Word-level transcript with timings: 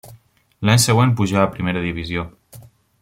L'any 0.69 0.81
següent 0.85 1.13
pujà 1.19 1.43
a 1.43 1.51
primera 1.57 1.85
divisió. 1.85 2.25